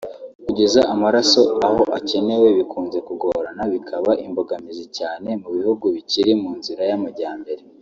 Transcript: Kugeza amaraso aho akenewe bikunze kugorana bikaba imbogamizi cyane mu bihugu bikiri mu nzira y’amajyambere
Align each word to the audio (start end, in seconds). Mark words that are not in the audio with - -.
Kugeza 0.45 0.81
amaraso 0.93 1.41
aho 1.67 1.81
akenewe 1.97 2.47
bikunze 2.57 2.97
kugorana 3.07 3.63
bikaba 3.73 4.11
imbogamizi 4.25 4.85
cyane 4.97 5.29
mu 5.41 5.49
bihugu 5.55 5.85
bikiri 5.95 6.31
mu 6.41 6.51
nzira 6.59 6.83
y’amajyambere 6.91 7.61